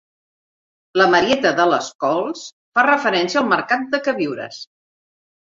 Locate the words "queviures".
4.09-4.65